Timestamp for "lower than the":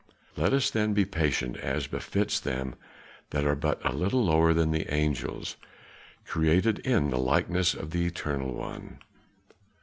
4.25-4.91